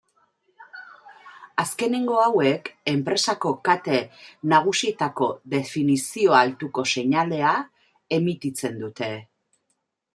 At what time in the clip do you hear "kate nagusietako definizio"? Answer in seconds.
3.69-6.35